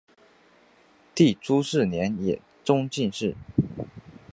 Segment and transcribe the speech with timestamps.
[1.13, 3.35] 弟朱士廉也中进士。